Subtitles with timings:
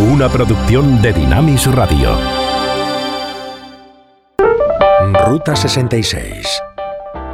[0.00, 2.16] una producción de Dinamis Radio.
[5.26, 6.62] Ruta 66.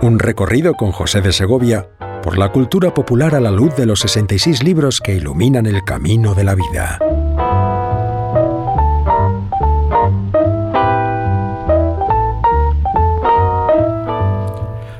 [0.00, 1.86] Un recorrido con José de Segovia
[2.22, 6.34] por la cultura popular a la luz de los 66 libros que iluminan el camino
[6.34, 6.98] de la vida.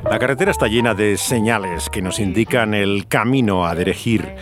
[0.04, 4.36] La carretera está llena de señales que nos indican el camino a dirigir.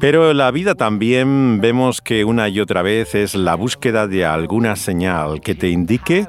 [0.00, 4.24] Pero en la vida también vemos que una y otra vez es la búsqueda de
[4.24, 6.26] alguna señal que te indique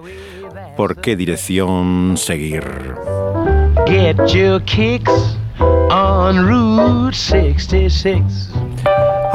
[0.77, 2.63] por qué dirección seguir.
[3.87, 5.37] Get your kicks
[5.89, 8.51] on Route 66.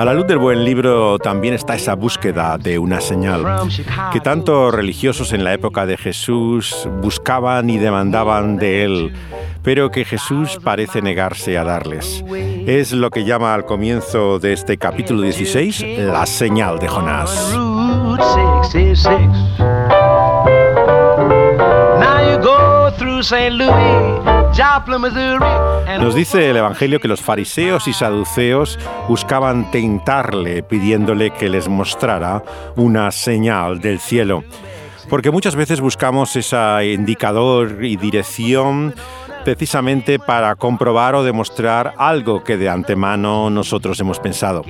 [0.00, 3.44] A la luz del buen libro también está esa búsqueda de una señal
[4.10, 9.12] que tanto religiosos en la época de Jesús buscaban y demandaban de él,
[9.62, 12.24] pero que Jesús parece negarse a darles.
[12.66, 17.54] Es lo que llama al comienzo de este capítulo 16 la señal de Jonás.
[26.00, 32.42] Nos dice el Evangelio que los fariseos y saduceos buscaban tentarle pidiéndole que les mostrara
[32.76, 34.44] una señal del cielo.
[35.08, 38.94] Porque muchas veces buscamos ese indicador y dirección
[39.44, 44.64] precisamente para comprobar o demostrar algo que de antemano nosotros hemos pensado.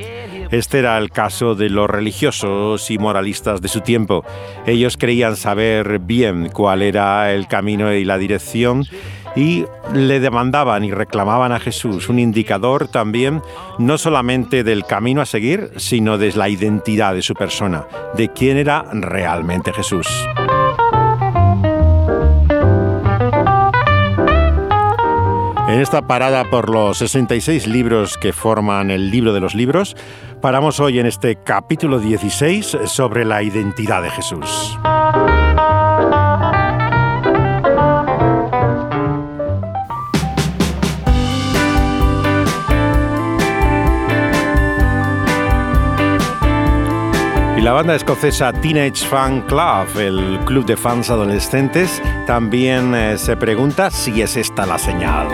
[0.51, 4.25] Este era el caso de los religiosos y moralistas de su tiempo.
[4.67, 8.85] Ellos creían saber bien cuál era el camino y la dirección
[9.37, 13.43] y le demandaban y reclamaban a Jesús un indicador también
[13.79, 18.57] no solamente del camino a seguir, sino de la identidad de su persona, de quién
[18.57, 20.09] era realmente Jesús.
[25.71, 29.97] En esta parada por los 66 libros que forman el libro de los libros,
[30.43, 34.77] paramos hoy en este capítulo 16 sobre la identidad de Jesús.
[47.71, 53.93] La banda escocesa Teenage Fan Club, el club de fans adolescentes, también eh, se pregunta
[53.93, 55.29] si es esta la señal.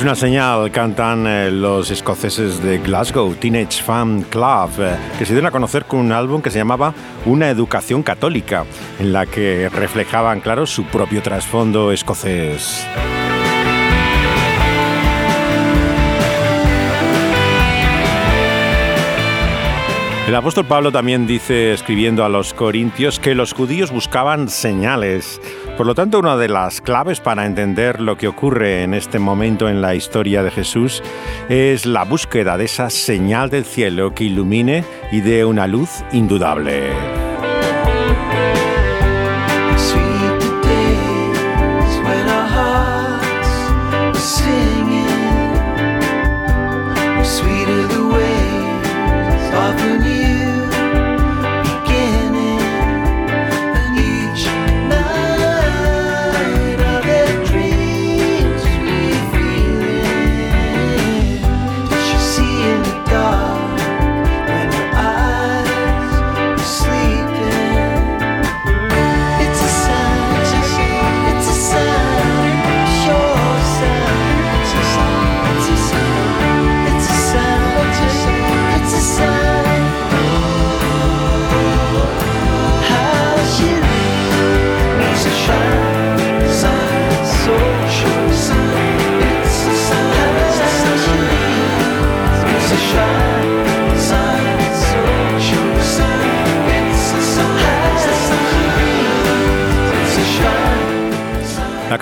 [0.00, 5.34] Es una señal, cantan eh, los escoceses de Glasgow, Teenage Fan Club, eh, que se
[5.34, 6.94] dieron a conocer con un álbum que se llamaba
[7.26, 8.64] Una educación católica,
[8.98, 12.86] en la que reflejaban, claro, su propio trasfondo escocés.
[20.30, 25.40] El apóstol Pablo también dice, escribiendo a los corintios, que los judíos buscaban señales.
[25.80, 29.66] Por lo tanto, una de las claves para entender lo que ocurre en este momento
[29.66, 31.02] en la historia de Jesús
[31.48, 37.29] es la búsqueda de esa señal del cielo que ilumine y dé una luz indudable.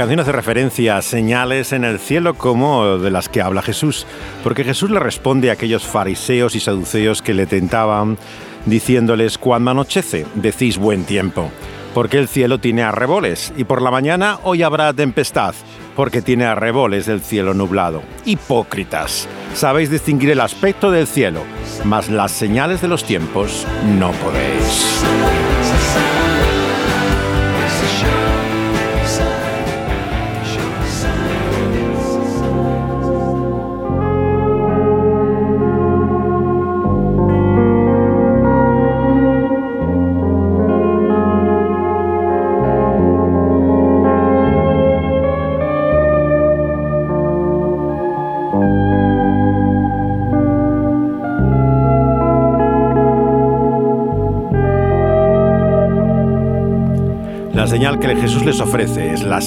[0.09, 4.07] Canción hace referencia a señales en el cielo como de las que habla Jesús,
[4.43, 8.17] porque Jesús le responde a aquellos fariseos y saduceos que le tentaban
[8.65, 11.51] diciéndoles, cuando anochece, decís buen tiempo,
[11.93, 15.55] porque el cielo tiene arreboles, y por la mañana hoy habrá tempestad,
[15.95, 18.03] porque tiene arreboles del cielo nublado.
[18.25, 21.43] Hipócritas, sabéis distinguir el aspecto del cielo,
[21.85, 23.67] mas las señales de los tiempos
[23.99, 25.05] no podéis.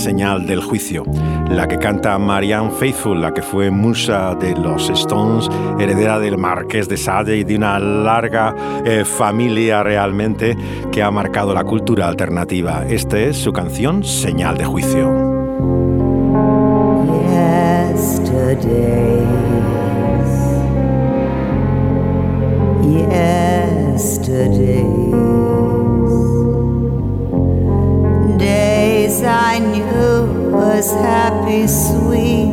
[0.02, 1.04] Señal del juicio,
[1.48, 5.48] la que canta Marianne Faithfull, la que fue musa de los Stones,
[5.80, 10.58] heredera del Marqués de Sade y de una larga eh, familia realmente
[10.92, 12.84] que ha marcado la cultura alternativa.
[12.88, 15.21] Esta es su canción Señal de juicio.
[31.68, 32.50] sweet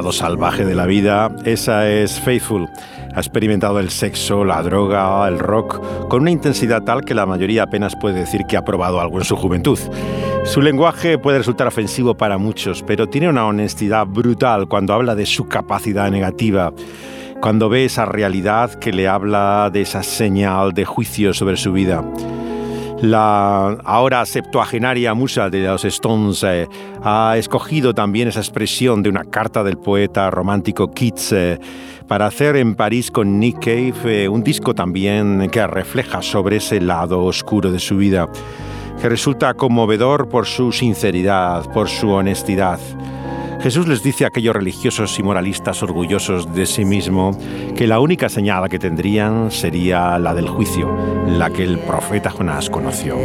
[0.00, 2.70] Lado salvaje de la vida, esa es Faithful.
[3.14, 7.64] Ha experimentado el sexo, la droga, el rock, con una intensidad tal que la mayoría
[7.64, 9.78] apenas puede decir que ha probado algo en su juventud.
[10.46, 15.26] Su lenguaje puede resultar ofensivo para muchos, pero tiene una honestidad brutal cuando habla de
[15.26, 16.72] su capacidad negativa
[17.42, 22.04] cuando ve esa realidad que le habla de esa señal de juicio sobre su vida.
[23.02, 26.68] La ahora septuagenaria musa de los Stones eh,
[27.02, 31.58] ha escogido también esa expresión de una carta del poeta romántico Keats eh,
[32.06, 36.78] para hacer en París con Nick Cave eh, un disco también que refleja sobre ese
[36.78, 38.28] lado oscuro de su vida,
[39.00, 42.78] que resulta conmovedor por su sinceridad, por su honestidad.
[43.62, 47.36] Jesús les dice a aquellos religiosos y moralistas orgullosos de sí mismo
[47.76, 52.70] que la única señal que tendrían sería la del juicio, la que el profeta Jonás
[52.70, 53.16] conoció.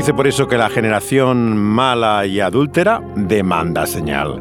[0.00, 4.40] Dice por eso que la generación mala y adúltera demanda señal.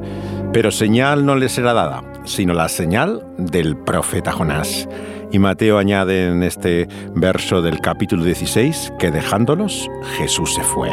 [0.53, 4.87] Pero señal no le será dada, sino la señal del profeta Jonás.
[5.33, 10.89] Y Mateo añade en este verso del capítulo 16 que dejándolos, Jesús se fue.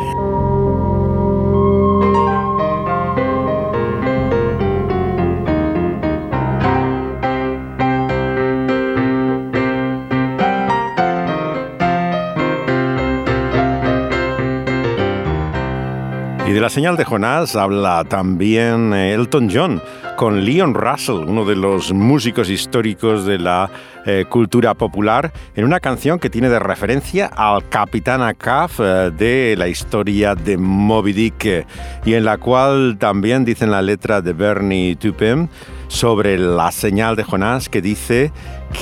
[16.56, 19.82] De la señal de Jonás habla también eh, Elton John
[20.16, 23.68] con Leon Russell, uno de los músicos históricos de la
[24.06, 29.54] eh, cultura popular, en una canción que tiene de referencia al Capitán Acaf eh, de
[29.58, 31.66] la historia de Moby Dick
[32.06, 35.48] y en la cual también dicen la letra de Bernie Tupem
[35.88, 38.32] sobre la señal de Jonás que dice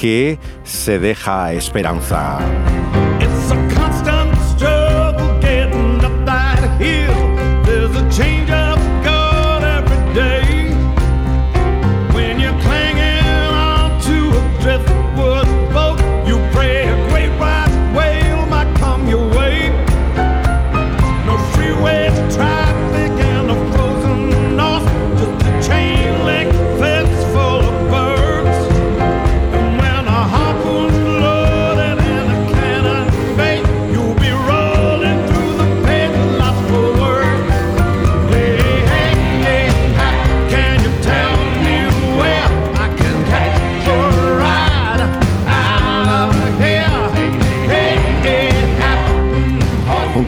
[0.00, 2.38] que se deja esperanza.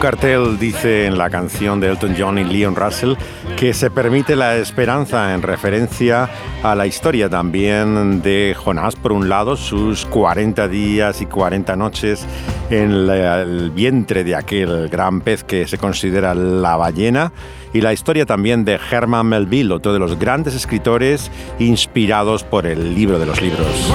[0.07, 3.15] Cartel dice en la canción de Elton John y Leon Russell
[3.57, 6.29] que se permite la esperanza en referencia
[6.63, 12.25] a la historia también de Jonás, por un lado, sus 40 días y 40 noches
[12.69, 17.33] en el vientre de aquel gran pez que se considera la ballena,
[17.73, 22.95] y la historia también de Herman Melville, otro de los grandes escritores inspirados por el
[22.95, 23.91] libro de los libros.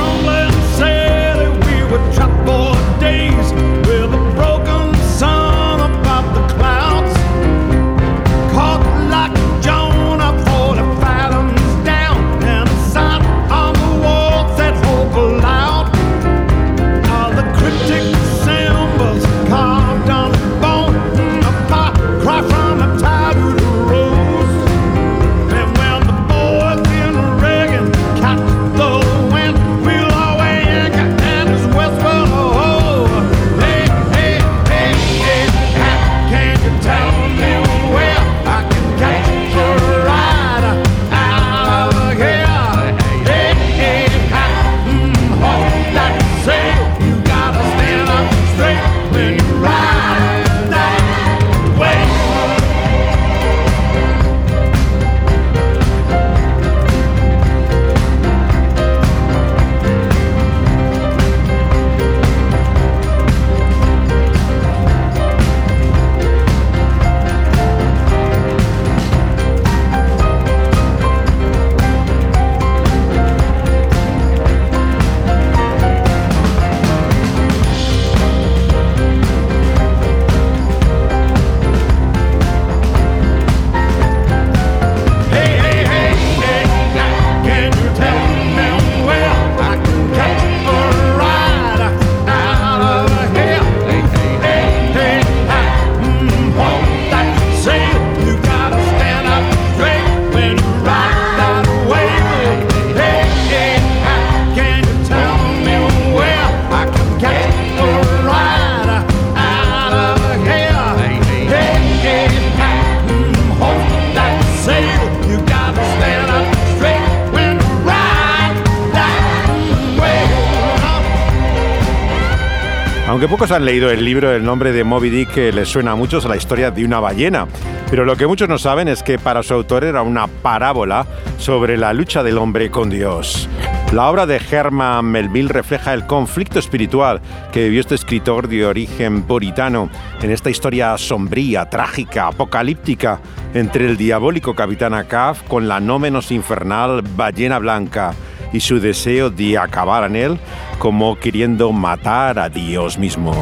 [123.42, 126.24] Pocos han leído el libro, el nombre de Moby Dick que les suena a muchos
[126.24, 127.48] a la historia de una ballena.
[127.90, 131.08] Pero lo que muchos no saben es que para su autor era una parábola
[131.38, 133.48] sobre la lucha del hombre con Dios.
[133.92, 137.20] La obra de Herman Melville refleja el conflicto espiritual
[137.50, 143.18] que vivió este escritor de origen puritano en esta historia sombría, trágica, apocalíptica
[143.54, 148.14] entre el diabólico capitán Acaf con la no menos infernal ballena blanca
[148.52, 150.38] y su deseo de acabar en él
[150.78, 153.34] como queriendo matar a Dios mismo.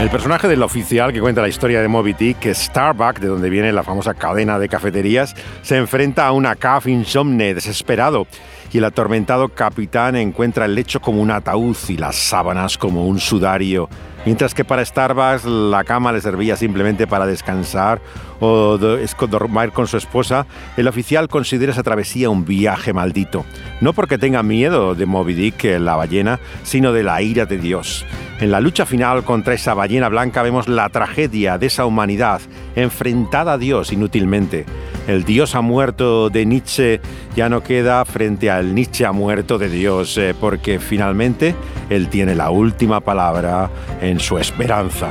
[0.00, 3.70] El personaje del oficial que cuenta la historia de Moby Dick, Starbuck, de donde viene
[3.70, 8.26] la famosa cadena de cafeterías, se enfrenta a una CAF insomne, desesperado,
[8.72, 13.20] y el atormentado capitán encuentra el lecho como un ataúd y las sábanas como un
[13.20, 13.90] sudario
[14.26, 18.00] Mientras que para Starbucks la cama le servía simplemente para descansar
[18.38, 20.46] o dormir con su esposa,
[20.76, 23.44] el oficial considera esa travesía un viaje maldito.
[23.80, 28.04] No porque tenga miedo de Moby Dick, la ballena, sino de la ira de Dios.
[28.40, 32.40] En la lucha final contra esa ballena blanca vemos la tragedia de esa humanidad
[32.74, 34.64] enfrentada a Dios inútilmente.
[35.06, 37.00] El Dios ha muerto de Nietzsche
[37.36, 41.54] ya no queda frente al Nietzsche ha muerto de Dios, eh, porque finalmente
[41.90, 43.70] Él tiene la última palabra
[44.00, 45.08] en su esperanza.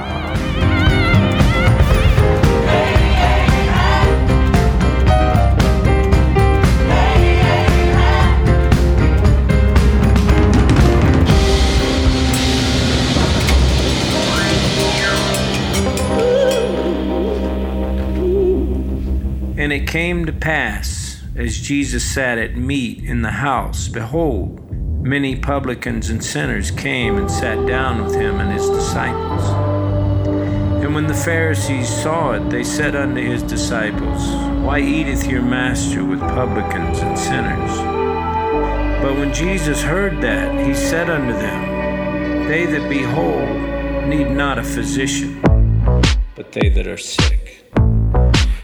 [19.89, 24.69] Came to pass, as Jesus sat at meat in the house, behold,
[25.03, 29.43] many publicans and sinners came and sat down with him and his disciples.
[30.83, 34.27] And when the Pharisees saw it, they said unto his disciples,
[34.63, 37.77] Why eateth your master with publicans and sinners?
[39.01, 44.59] But when Jesus heard that, he said unto them, They that be whole need not
[44.59, 45.41] a physician,
[46.35, 47.38] but they that are sick.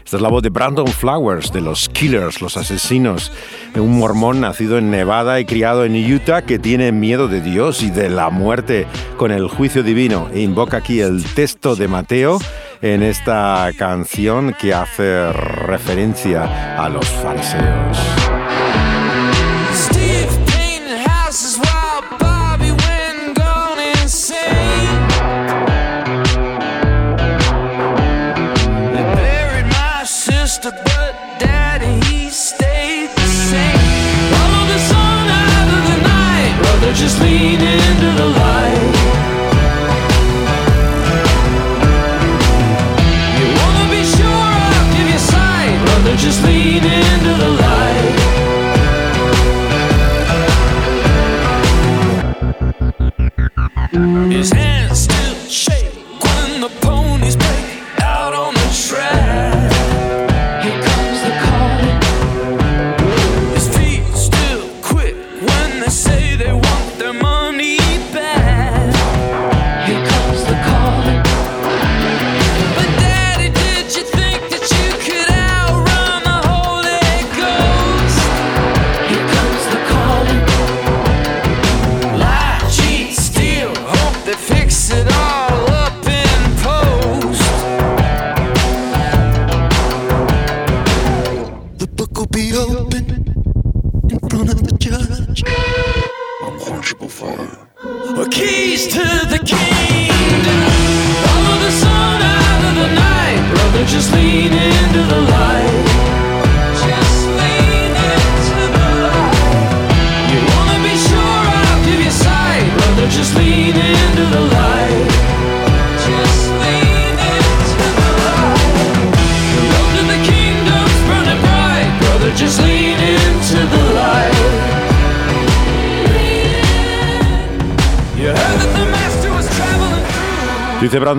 [0.06, 3.32] Esta es la voz de Brandon Flowers, de los Killers, los asesinos,
[3.74, 7.90] un mormón nacido en Nevada y criado en Utah que tiene miedo de Dios y
[7.90, 8.86] de la muerte
[9.16, 10.28] con el juicio divino.
[10.32, 12.38] E invoca aquí el texto de Mateo
[12.82, 18.15] en esta canción que hace referencia a los fariseos.
[56.80, 57.35] Ponies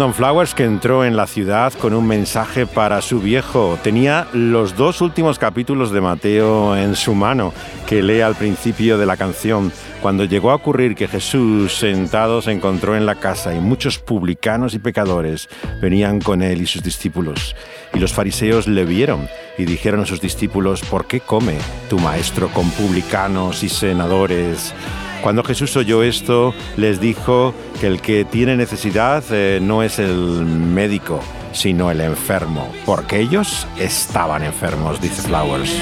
[0.07, 3.77] Dice Brandon Flowers que entró en la ciudad con un mensaje para su viejo.
[3.83, 7.53] Tenía los dos últimos capítulos de Mateo en su mano,
[7.87, 9.71] que lee al principio de la canción.
[10.01, 14.73] Cuando llegó a ocurrir que Jesús sentado se encontró en la casa y muchos publicanos
[14.73, 15.49] y pecadores
[15.81, 17.55] venían con él y sus discípulos.
[17.93, 21.57] Y los fariseos le vieron y dijeron a sus discípulos, ¿por qué come
[21.89, 24.73] tu maestro con publicanos y senadores?
[25.21, 30.45] Cuando Jesús oyó esto, les dijo que el que tiene necesidad eh, no es el
[30.45, 31.19] médico,
[31.51, 35.73] sino el enfermo, porque ellos estaban enfermos, dice Flowers.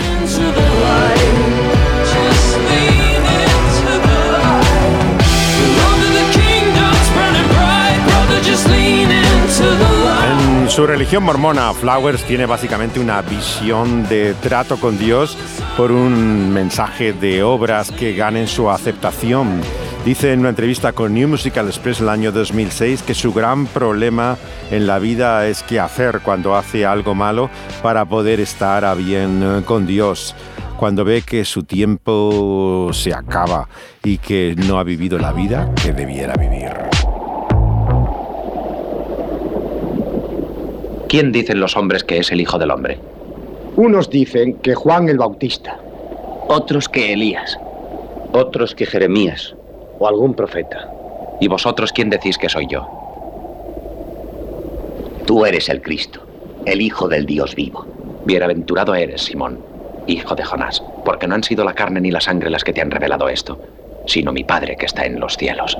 [10.75, 15.37] Su religión mormona, Flowers tiene básicamente una visión de trato con Dios
[15.77, 19.61] por un mensaje de obras que ganen su aceptación.
[20.03, 24.35] Dice en una entrevista con New Musical Express el año 2006 que su gran problema
[24.69, 27.49] en la vida es qué hacer cuando hace algo malo
[27.81, 30.35] para poder estar a bien con Dios
[30.75, 33.69] cuando ve que su tiempo se acaba
[34.03, 36.94] y que no ha vivido la vida que debiera vivir.
[41.07, 42.97] ¿Quién dicen los hombres que es el Hijo del Hombre?
[43.75, 45.77] Unos dicen que Juan el Bautista.
[46.47, 47.59] Otros que Elías.
[48.33, 49.55] Otros que Jeremías.
[49.99, 50.91] O algún profeta.
[51.39, 52.87] ¿Y vosotros quién decís que soy yo?
[55.25, 56.21] Tú eres el Cristo,
[56.65, 57.85] el Hijo del Dios vivo.
[58.25, 59.59] Bienaventurado eres, Simón,
[60.07, 62.81] hijo de Jonás, porque no han sido la carne ni la sangre las que te
[62.81, 63.59] han revelado esto,
[64.07, 65.77] sino mi Padre que está en los cielos.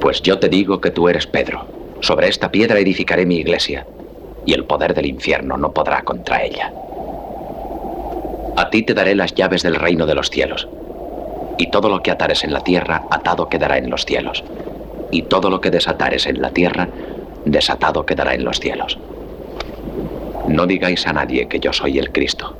[0.00, 1.77] Pues yo te digo que tú eres Pedro.
[2.00, 3.86] Sobre esta piedra edificaré mi iglesia,
[4.46, 6.72] y el poder del infierno no podrá contra ella.
[8.56, 10.68] A ti te daré las llaves del reino de los cielos,
[11.58, 14.44] y todo lo que atares en la tierra, atado quedará en los cielos,
[15.10, 16.88] y todo lo que desatares en la tierra,
[17.44, 18.98] desatado quedará en los cielos.
[20.48, 22.56] No digáis a nadie que yo soy el Cristo.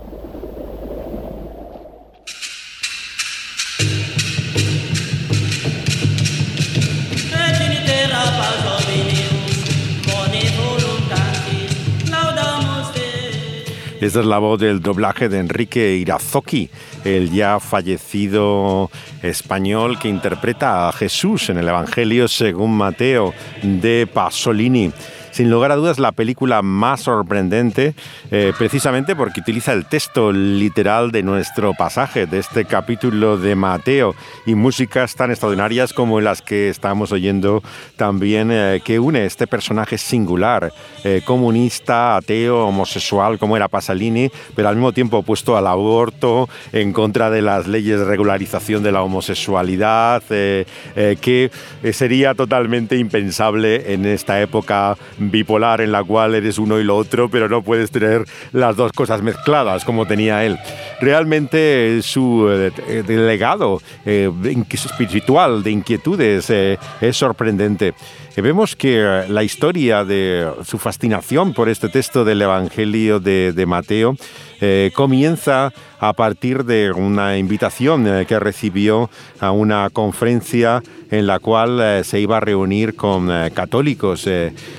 [14.00, 16.70] Esta es la voz del doblaje de Enrique Irazoki,
[17.04, 24.92] el ya fallecido español que interpreta a Jesús en el Evangelio según Mateo de Pasolini
[25.38, 27.94] sin lugar a dudas la película más sorprendente,
[28.32, 34.16] eh, precisamente porque utiliza el texto literal de nuestro pasaje, de este capítulo de Mateo,
[34.46, 37.62] y músicas tan extraordinarias como las que estamos oyendo
[37.94, 40.72] también, eh, que une este personaje singular,
[41.04, 46.92] eh, comunista, ateo, homosexual, como era Pasolini, pero al mismo tiempo opuesto al aborto, en
[46.92, 51.50] contra de las leyes de regularización de la homosexualidad, que
[51.92, 54.96] sería totalmente impensable en esta época
[55.30, 58.92] bipolar en la cual eres uno y lo otro, pero no puedes tener las dos
[58.92, 60.58] cosas mezcladas como tenía él.
[61.00, 64.30] Realmente su eh, legado eh,
[64.70, 67.94] espiritual de inquietudes eh, es sorprendente.
[68.36, 74.16] Vemos que la historia de su fascinación por este texto del Evangelio de, de Mateo
[74.60, 81.38] eh, comienza a partir de una invitación eh, que recibió a una conferencia en la
[81.38, 84.28] cual eh, se iba a reunir con católicos.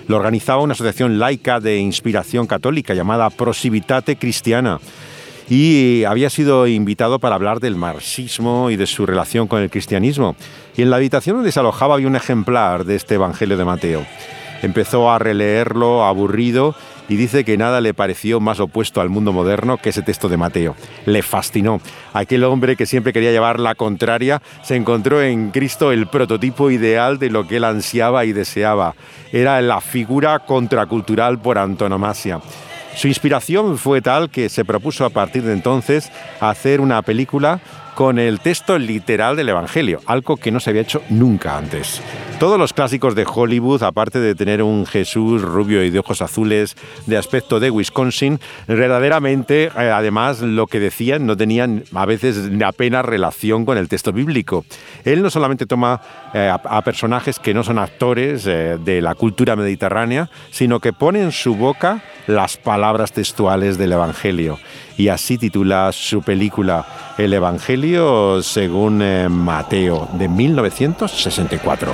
[0.08, 4.80] lo organizaba una asociación laica de inspiración católica llamada Prosivitate Cristiana
[5.50, 10.36] y había sido invitado para hablar del marxismo y de su relación con el cristianismo.
[10.78, 14.06] Y en la habitación donde se alojaba había un ejemplar de este Evangelio de Mateo.
[14.62, 16.76] Empezó a releerlo aburrido
[17.08, 20.38] y dice que nada le pareció más opuesto al mundo moderno que ese texto de
[20.38, 20.76] Mateo.
[21.08, 21.82] Le fascinó.
[22.14, 27.18] Aquel hombre que siempre quería llevar la contraria se encontró en Cristo el prototipo ideal
[27.18, 28.94] de lo que él ansiaba y deseaba.
[29.32, 32.42] Era la figura contracultural por antonomasia.
[32.96, 37.60] Su inspiración fue tal que se propuso a partir de entonces hacer una película
[37.96, 42.02] con el texto literal del Evangelio, algo que no se había hecho nunca antes.
[42.40, 46.78] Todos los clásicos de Hollywood, aparte de tener un Jesús rubio y de ojos azules
[47.06, 53.04] de aspecto de Wisconsin, verdaderamente, eh, además, lo que decían no tenían a veces apenas
[53.04, 54.64] relación con el texto bíblico.
[55.04, 56.00] Él no solamente toma
[56.34, 61.22] eh, a, personajes que no son actores eh, de la cultura mediterránea, sino que pone
[61.22, 64.60] en su boca las palabras textuales del Evangelio.
[64.96, 66.86] Y así titula su película
[67.18, 67.89] El Evangelio
[68.42, 71.92] según eh, Mateo, de 1964.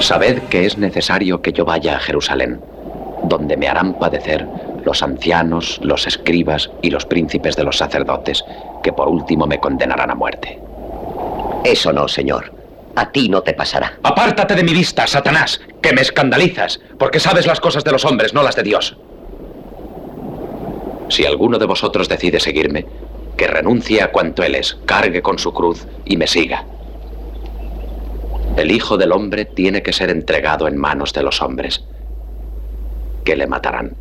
[0.00, 2.60] Sabed que es necesario que yo vaya a Jerusalén,
[3.24, 4.46] donde me harán padecer
[4.84, 8.44] los ancianos, los escribas y los príncipes de los sacerdotes,
[8.82, 10.60] que por último me condenarán a muerte.
[11.64, 12.52] Eso no, Señor.
[12.94, 13.98] A ti no te pasará.
[14.02, 18.32] Apártate de mi vista, Satanás, que me escandalizas, porque sabes las cosas de los hombres,
[18.32, 18.96] no las de Dios.
[21.08, 22.86] Si alguno de vosotros decide seguirme,
[23.36, 26.66] que renuncie a cuanto él es, cargue con su cruz y me siga.
[28.56, 31.84] El Hijo del Hombre tiene que ser entregado en manos de los hombres,
[33.24, 33.96] que le matarán,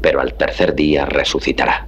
[0.00, 1.86] pero al tercer día resucitará.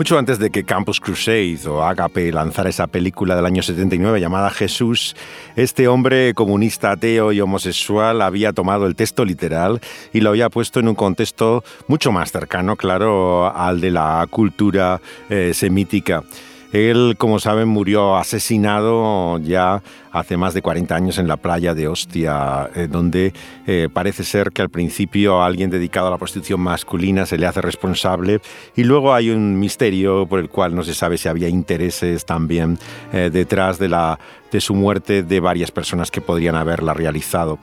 [0.00, 4.48] Mucho antes de que Campus Crusade o Agape lanzara esa película del año 79 llamada
[4.48, 5.14] Jesús,
[5.56, 9.78] este hombre comunista, ateo y homosexual había tomado el texto literal
[10.14, 15.02] y lo había puesto en un contexto mucho más cercano, claro, al de la cultura
[15.28, 16.24] eh, semítica.
[16.72, 21.88] Él, como saben, murió asesinado ya hace más de 40 años en la playa de
[21.88, 23.32] Ostia, eh, donde
[23.66, 27.60] eh, parece ser que al principio alguien dedicado a la prostitución masculina se le hace
[27.60, 28.40] responsable
[28.76, 32.78] y luego hay un misterio por el cual no se sabe si había intereses también
[33.12, 34.18] eh, detrás de, la,
[34.52, 37.58] de su muerte de varias personas que podrían haberla realizado.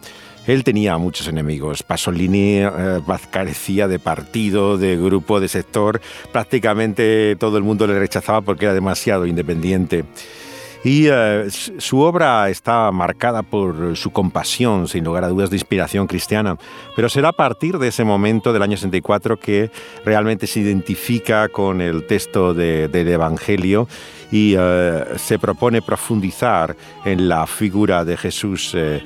[0.48, 1.84] Él tenía muchos enemigos.
[1.84, 6.02] Pasolini eh, carecía de partido, de grupo, de sector.
[6.32, 10.06] Prácticamente todo el mundo le rechazaba porque era demasiado independiente.
[10.84, 16.08] Y eh, su obra está marcada por su compasión, sin lugar a dudas, de inspiración
[16.08, 16.58] cristiana.
[16.96, 19.72] Pero será a partir de ese momento del año 64 que
[20.06, 23.88] realmente se identifica con el texto del Evangelio
[24.32, 28.72] y eh, se propone profundizar en la figura de Jesús.
[28.76, 29.04] Eh,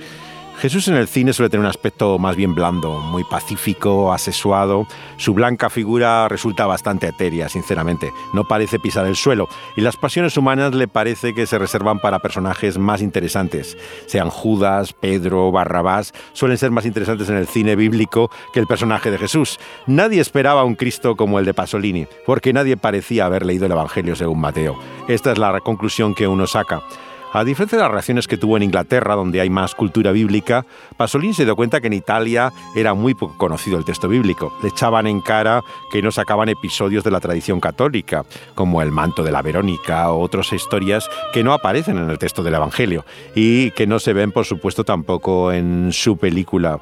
[0.62, 4.86] Jesús en el cine suele tener un aspecto más bien blando, muy pacífico, asesuado.
[5.18, 8.14] Su blanca figura resulta bastante etérea, sinceramente.
[8.32, 9.50] No parece pisar el suelo.
[9.76, 13.76] Y las pasiones humanas le parece que se reservan para personajes más interesantes.
[14.06, 19.10] Sean Judas, Pedro, Barrabás, suelen ser más interesantes en el cine bíblico que el personaje
[19.10, 19.60] de Jesús.
[19.88, 24.16] Nadie esperaba un Cristo como el de Pasolini, porque nadie parecía haber leído el Evangelio
[24.16, 24.78] según Mateo.
[25.08, 26.84] Esta es la conclusión que uno saca.
[27.34, 30.66] A diferencia de las reacciones que tuvo en Inglaterra, donde hay más cultura bíblica,
[30.98, 34.52] Pasolini se dio cuenta que en Italia era muy poco conocido el texto bíblico.
[34.62, 35.62] Le echaban en cara
[35.94, 40.20] que no sacaban episodios de la tradición católica, como el manto de la Verónica o
[40.20, 44.34] otras historias que no aparecen en el texto del Evangelio y que no se ven,
[44.34, 46.82] por supuesto, tampoco en su película.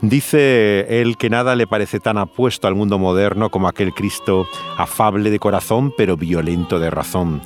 [0.00, 5.30] Dice él que nada le parece tan apuesto al mundo moderno como aquel Cristo afable
[5.30, 7.40] de corazón pero violento de razón.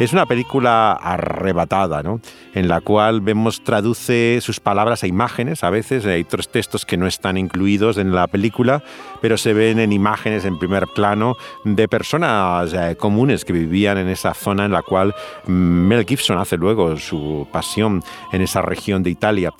[0.00, 2.22] Es una película arrebatada, ¿no?
[2.54, 6.96] En la cual vemos, traduce sus palabras a imágenes, a veces hay otros textos que
[6.96, 8.82] no están incluidos en la película,
[9.20, 14.08] pero se ven en imágenes en primer plano de personas eh, comunes que vivían en
[14.08, 15.14] esa zona en la cual
[15.46, 19.52] mm, Mel Gibson hace luego su pasión en esa región de Italia.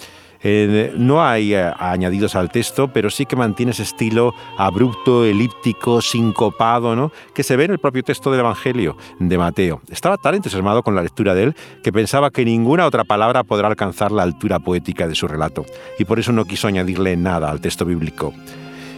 [0.42, 6.00] Eh, no hay eh, añadidos al texto, pero sí que mantiene ese estilo abrupto, elíptico,
[6.00, 7.12] sincopado, ¿no?
[7.34, 9.82] que se ve en el propio texto del Evangelio de Mateo.
[9.90, 13.68] Estaba tan entusiasmado con la lectura de él que pensaba que ninguna otra palabra podrá
[13.68, 15.66] alcanzar la altura poética de su relato,
[15.98, 18.32] y por eso no quiso añadirle nada al texto bíblico.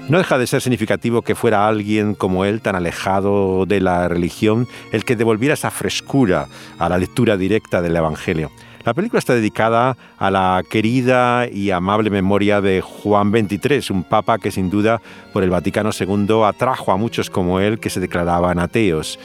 [0.09, 4.67] No deja de ser significativo que fuera alguien como él, tan alejado de la religión,
[4.91, 8.51] el que devolviera esa frescura a la lectura directa del Evangelio.
[8.85, 14.39] La película está dedicada a la querida y amable memoria de Juan XXIII, un papa
[14.39, 15.01] que sin duda
[15.33, 19.21] por el Vaticano II atrajo a muchos como él que se declaraban ateos.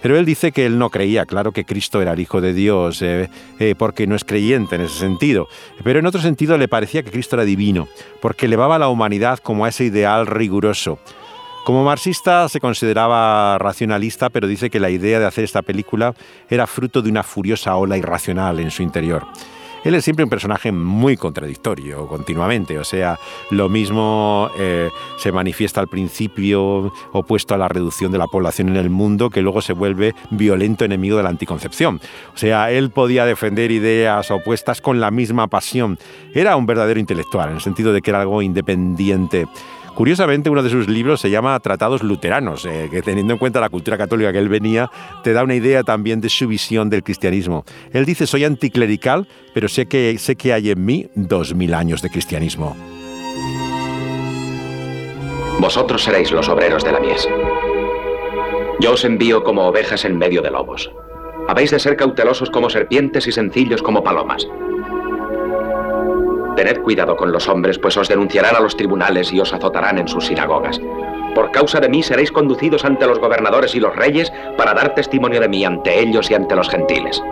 [0.00, 3.02] Pero él dice que él no creía, claro que Cristo era el Hijo de Dios,
[3.02, 3.28] eh,
[3.58, 5.46] eh, porque no es creyente en ese sentido.
[5.84, 7.88] Pero en otro sentido le parecía que Cristo era divino,
[8.22, 10.98] porque elevaba a la humanidad como a ese ideal riguroso.
[11.66, 16.14] Como marxista se consideraba racionalista, pero dice que la idea de hacer esta película
[16.48, 19.26] era fruto de una furiosa ola irracional en su interior.
[19.82, 22.78] Él es siempre un personaje muy contradictorio, continuamente.
[22.78, 23.18] O sea,
[23.50, 28.76] lo mismo eh, se manifiesta al principio opuesto a la reducción de la población en
[28.76, 32.00] el mundo, que luego se vuelve violento enemigo de la anticoncepción.
[32.32, 35.98] O sea, él podía defender ideas opuestas con la misma pasión.
[36.32, 39.48] Era un verdadero intelectual, en el sentido de que era algo independiente.
[39.96, 43.70] Curiosamente, uno de sus libros se llama Tratados Luteranos, eh, que teniendo en cuenta la
[43.70, 44.90] cultura católica que él venía,
[45.24, 47.64] te da una idea también de su visión del cristianismo.
[47.94, 52.02] Él dice, soy anticlerical, pero sé que, sé que hay en mí dos mil años
[52.02, 52.76] de cristianismo.
[55.60, 57.26] Vosotros seréis los obreros de la mies.
[58.80, 60.90] Yo os envío como ovejas en medio de lobos.
[61.48, 64.46] Habéis de ser cautelosos como serpientes y sencillos como palomas.
[66.56, 70.08] Tened cuidado con los hombres, pues os denunciarán a los tribunales y os azotarán en
[70.08, 70.80] sus sinagogas.
[71.34, 75.38] Por causa de mí seréis conducidos ante los gobernadores y los reyes para dar testimonio
[75.38, 77.22] de mí ante ellos y ante los gentiles.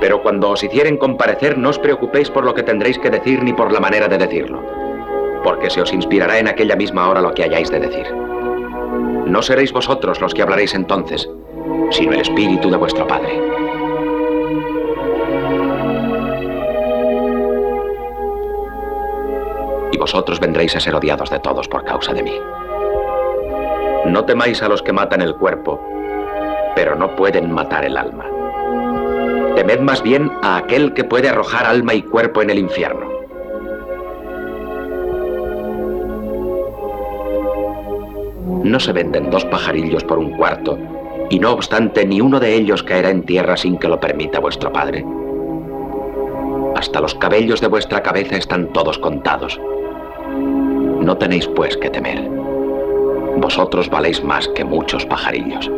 [0.00, 3.52] Pero cuando os hicieren comparecer, no os preocupéis por lo que tendréis que decir ni
[3.52, 4.62] por la manera de decirlo,
[5.42, 8.06] porque se os inspirará en aquella misma hora lo que hayáis de decir.
[8.14, 11.28] No seréis vosotros los que hablaréis entonces,
[11.90, 13.63] sino el Espíritu de vuestro Padre.
[20.04, 22.38] Vosotros vendréis a ser odiados de todos por causa de mí.
[24.04, 25.80] No temáis a los que matan el cuerpo,
[26.76, 28.26] pero no pueden matar el alma.
[29.56, 33.08] Temed más bien a aquel que puede arrojar alma y cuerpo en el infierno.
[38.62, 40.78] No se venden dos pajarillos por un cuarto,
[41.30, 44.70] y no obstante ni uno de ellos caerá en tierra sin que lo permita vuestro
[44.70, 45.02] Padre.
[46.76, 49.58] Hasta los cabellos de vuestra cabeza están todos contados.
[51.04, 52.18] No tenéis pues que temer.
[53.36, 55.70] Vosotros valéis más que muchos pajarillos.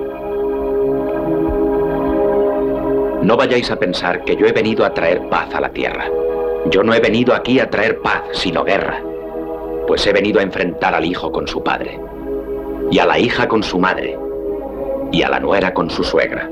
[3.23, 6.05] No vayáis a pensar que yo he venido a traer paz a la tierra.
[6.71, 9.03] Yo no he venido aquí a traer paz, sino guerra.
[9.89, 11.99] Pues he venido a enfrentar al hijo con su padre,
[12.93, 14.17] y a la hija con su madre,
[15.11, 16.49] y a la nuera con su suegra.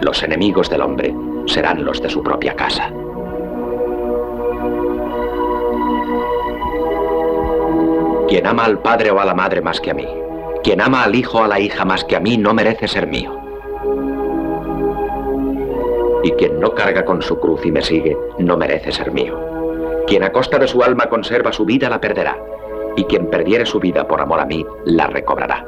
[0.00, 2.90] Los enemigos del hombre serán los de su propia casa.
[8.32, 10.08] Quien ama al padre o a la madre más que a mí,
[10.64, 13.06] quien ama al hijo o a la hija más que a mí, no merece ser
[13.06, 13.38] mío.
[16.24, 19.38] Y quien no carga con su cruz y me sigue, no merece ser mío.
[20.06, 22.42] Quien a costa de su alma conserva su vida, la perderá.
[22.96, 25.66] Y quien perdiere su vida por amor a mí, la recobrará.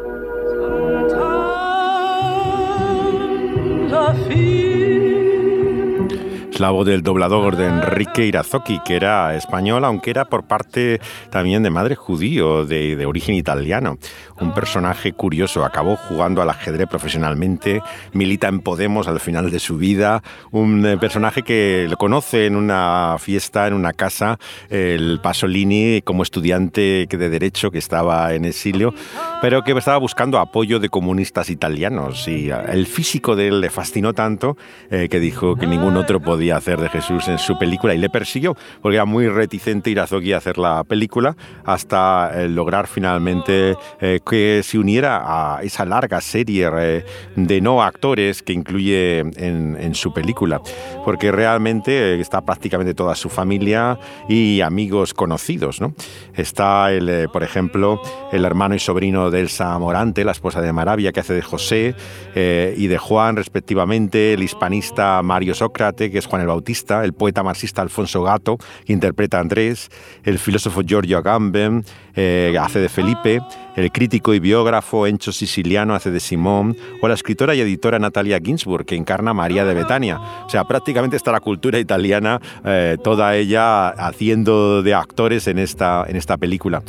[6.58, 11.64] La voz del doblador de Enrique Irazoki, que era español, aunque era por parte también
[11.64, 13.98] de madre judío, de, de, origen italiano.
[14.40, 19.78] Un personaje curioso, acabó jugando al ajedrez profesionalmente, milita en Podemos al final de su
[19.78, 24.38] vida, un eh, personaje que lo conoce en una fiesta, en una casa,
[24.70, 28.94] el Pasolini como estudiante de Derecho que estaba en exilio,
[29.42, 34.12] pero que estaba buscando apoyo de comunistas italianos y el físico de él le fascinó
[34.12, 34.56] tanto
[34.90, 38.10] eh, que dijo que ningún otro podía hacer de Jesús en su película y le
[38.10, 44.20] persiguió porque era muy reticente Irazoki a hacer la película hasta eh, lograr finalmente eh,
[44.28, 47.04] que se uniera a esa larga serie eh,
[47.36, 50.60] de no actores que incluye en, en, su película
[51.04, 55.94] porque realmente está prácticamente toda su familia y amigos conocidos ¿no?
[56.34, 58.00] está el, por ejemplo
[58.32, 61.94] el hermano y sobrino de Elsa Morante la esposa de Maravilla que hace de José
[62.34, 67.42] y de Juan respectivamente el hispanista Mario Sócrates que es Juan el Bautista, el poeta
[67.42, 69.90] marxista Alfonso Gato, que interpreta a Andrés,
[70.24, 73.40] el filósofo Giorgio Agamben, eh, hace de Felipe,
[73.76, 78.38] el crítico y biógrafo Encho Siciliano hace de Simón, o la escritora y editora Natalia
[78.42, 80.20] Ginsburg, que encarna a María de Betania.
[80.46, 86.04] O sea, prácticamente está la cultura italiana, eh, toda ella haciendo de actores en esta,
[86.08, 86.82] en esta película.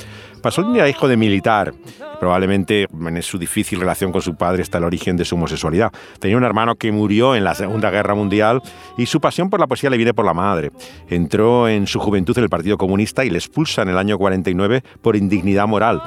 [0.46, 1.74] Pasolini era hijo de militar.
[2.20, 5.92] Probablemente en su difícil relación con su padre está el origen de su homosexualidad.
[6.20, 8.62] Tenía un hermano que murió en la Segunda Guerra Mundial
[8.96, 10.72] y su pasión por la poesía le viene por la madre.
[11.10, 14.84] Entró en su juventud en el Partido Comunista y le expulsa en el año 49
[15.02, 16.02] por indignidad moral,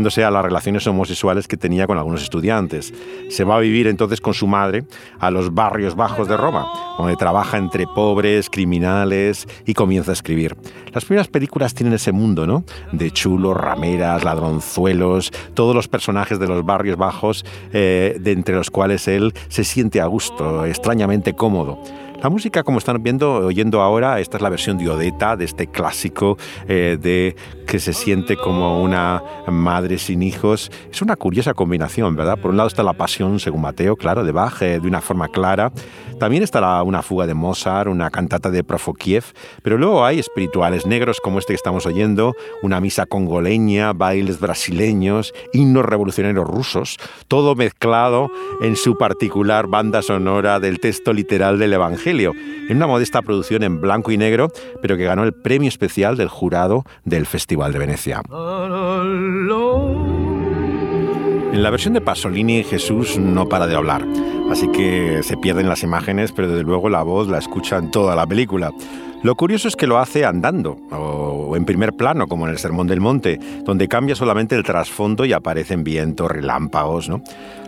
[0.00, 2.92] refiriéndose a las relaciones homosexuales que tenía con algunos estudiantes.
[3.28, 4.84] Se va a vivir entonces con su madre
[5.18, 10.56] a los barrios bajos de Roma, donde trabaja entre pobres, criminales y comienza a escribir.
[10.92, 12.64] Las primeras películas tienen ese mundo, ¿no?
[12.92, 18.70] De chulos, rameras, ladronzuelos, todos los personajes de los barrios bajos, eh, de entre los
[18.70, 21.78] cuales él se siente a gusto, extrañamente cómodo.
[22.22, 25.68] La música, como están viendo, oyendo ahora, esta es la versión de Odetta, de este
[25.68, 26.36] clásico
[26.68, 27.34] eh, de
[27.66, 30.70] que se siente como una madre sin hijos.
[30.92, 32.38] Es una curiosa combinación, ¿verdad?
[32.38, 35.28] Por un lado está la pasión, según Mateo, claro, de Bach, eh, de una forma
[35.28, 35.72] clara.
[36.18, 39.24] También está la, una fuga de Mozart, una cantata de Prokofiev,
[39.62, 45.32] pero luego hay espirituales negros como este que estamos oyendo, una misa congoleña, bailes brasileños,
[45.54, 48.30] himnos revolucionarios rusos, todo mezclado
[48.60, 53.80] en su particular banda sonora del texto literal del Evangelio en una modesta producción en
[53.80, 54.48] blanco y negro,
[54.82, 58.22] pero que ganó el premio especial del jurado del Festival de Venecia.
[61.52, 64.06] En la versión de Pasolini, Jesús no para de hablar,
[64.50, 68.14] así que se pierden las imágenes, pero desde luego la voz la escucha en toda
[68.14, 68.72] la película.
[69.22, 72.86] Lo curioso es que lo hace andando, o en primer plano, como en el Sermón
[72.86, 77.10] del Monte, donde cambia solamente el trasfondo y aparecen vientos, relámpagos.
[77.10, 77.22] ¿no?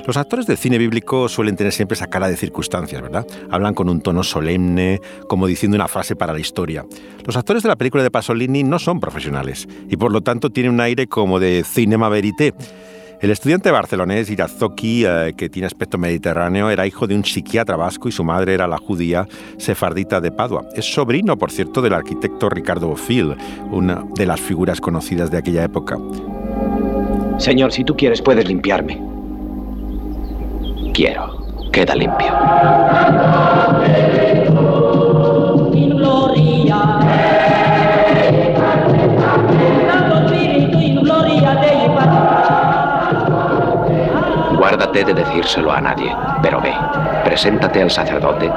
[0.06, 3.24] Los actores del cine bíblico suelen tener siempre esa cara de circunstancias, ¿verdad?
[3.50, 6.84] Hablan con un tono solemne, como diciendo una frase para la historia.
[7.24, 10.72] Los actores de la película de Pasolini no son profesionales y por lo tanto tienen
[10.72, 12.52] un aire como de cinema verité.
[13.20, 18.08] El estudiante barcelonés Irazoki, eh, que tiene aspecto mediterráneo, era hijo de un psiquiatra vasco
[18.08, 20.66] y su madre era la judía sefardita de Padua.
[20.74, 23.36] Es sobrino, por cierto, del arquitecto Ricardo Bofill,
[23.70, 25.96] una de las figuras conocidas de aquella época.
[27.38, 29.11] Señor, si tú quieres, puedes limpiarme.
[30.92, 31.38] Quiero.
[31.72, 32.28] Queda limpio.
[44.58, 46.74] Guárdate de decírselo a nadie, pero ve,
[47.24, 48.50] preséntate al sacerdote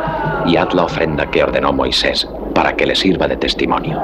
[0.45, 4.01] y haz la ofrenda que ordenó Moisés para que le sirva de testimonio.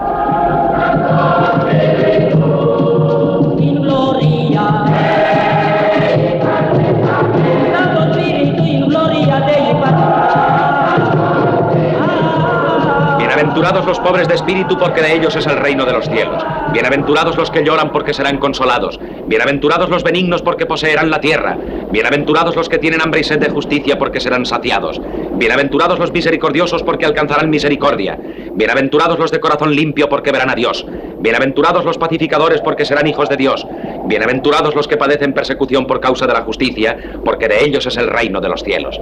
[13.71, 16.43] Bienaventurados los pobres de espíritu, porque de ellos es el reino de los cielos.
[16.73, 18.99] Bienaventurados los que lloran, porque serán consolados.
[19.27, 21.57] Bienaventurados los benignos, porque poseerán la tierra.
[21.89, 24.99] Bienaventurados los que tienen hambre y sed de justicia, porque serán saciados.
[25.35, 28.19] Bienaventurados los misericordiosos, porque alcanzarán misericordia.
[28.51, 30.85] Bienaventurados los de corazón limpio, porque verán a Dios.
[31.19, 33.65] Bienaventurados los pacificadores, porque serán hijos de Dios.
[34.03, 38.07] Bienaventurados los que padecen persecución por causa de la justicia, porque de ellos es el
[38.07, 38.99] reino de los cielos.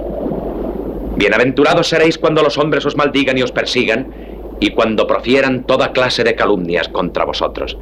[1.16, 4.29] Bienaventurados seréis cuando los hombres os maldigan y os persigan,
[4.60, 7.76] y cuando profieran toda clase de calumnias contra vosotros.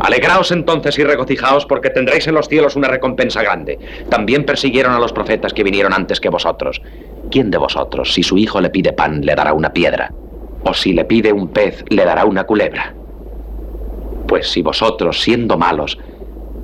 [0.00, 3.78] Alegraos entonces y regocijaos porque tendréis en los cielos una recompensa grande.
[4.08, 6.80] También persiguieron a los profetas que vinieron antes que vosotros.
[7.30, 10.12] ¿quién de vosotros, si su hijo le pide pan, le dará una piedra?
[10.64, 12.94] ¿O si le pide un pez, le dará una culebra?
[14.26, 15.98] Pues si vosotros, siendo malos,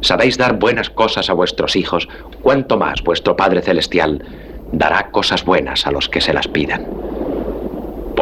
[0.00, 2.08] sabéis dar buenas cosas a vuestros hijos,
[2.42, 4.22] cuánto más vuestro Padre Celestial
[4.72, 6.86] dará cosas buenas a los que se las pidan.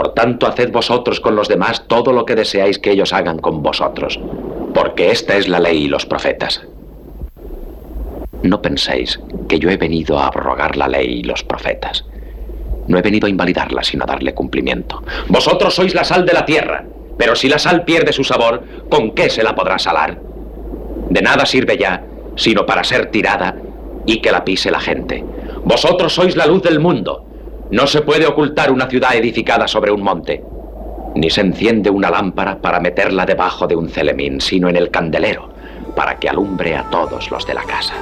[0.03, 3.63] Por tanto, haced vosotros con los demás todo lo que deseáis que ellos hagan con
[3.63, 4.19] vosotros,
[4.75, 6.61] porque esta es la ley y los profetas.
[8.43, 12.05] No penséis que yo he venido a abrogar la ley y los profetas.
[12.89, 15.05] No he venido a invalidarla, sino a darle cumplimiento.
[15.29, 16.85] Vosotros sois la sal de la tierra,
[17.17, 20.19] pero si la sal pierde su sabor, ¿con qué se la podrá salar?
[21.11, 22.03] De nada sirve ya,
[22.35, 23.55] sino para ser tirada
[24.05, 25.25] y que la pise la gente.
[25.63, 27.27] Vosotros sois la luz del mundo.
[27.73, 30.45] No se puede ocultar una ciudad edificada sobre un monte.
[31.15, 35.49] Ni se enciende una lámpara para meterla debajo de un celemín, sino en el candelero,
[35.97, 37.95] para que alumbre a todos los de la casa.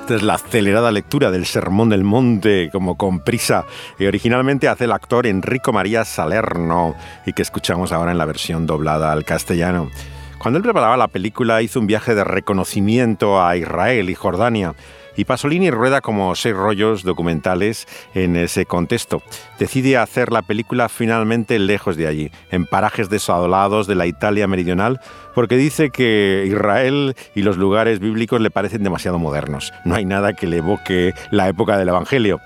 [0.00, 3.66] Esta es la acelerada lectura del Sermón del Monte, como con prisa,
[3.98, 6.94] y originalmente hace el actor Enrico María Salerno,
[7.26, 9.90] y que escuchamos ahora en la versión doblada al castellano.
[10.38, 14.74] Cuando él preparaba la película hizo un viaje de reconocimiento a Israel y Jordania,
[15.18, 19.20] y Pasolini rueda como seis rollos documentales en ese contexto.
[19.58, 25.00] Decide hacer la película finalmente lejos de allí, en parajes desolados de la Italia meridional,
[25.34, 29.72] porque dice que Israel y los lugares bíblicos le parecen demasiado modernos.
[29.84, 32.40] No hay nada que le evoque la época del Evangelio.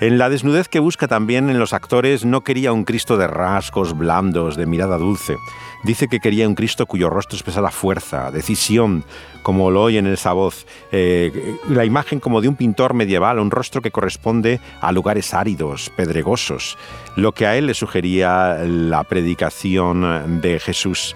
[0.00, 3.96] En la desnudez que busca también en los actores no quería un Cristo de rasgos
[3.96, 5.36] blandos, de mirada dulce.
[5.84, 9.04] Dice que quería un Cristo cuyo rostro expresara fuerza, decisión,
[9.42, 10.66] como lo oye en esa voz.
[10.90, 15.92] Eh, la imagen como de un pintor medieval, un rostro que corresponde a lugares áridos,
[15.94, 16.76] pedregosos,
[17.14, 21.14] lo que a él le sugería la predicación de Jesús.